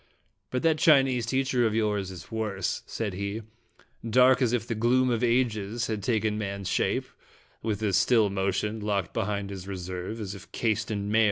[0.49, 3.43] "But that Chinese teacher of yours is worse," said he;
[4.03, 7.05] "dark as if the gloom of ages had taken man's shape,
[7.61, 11.19] with as still motion, locked behind his reserve, as if cased in mail.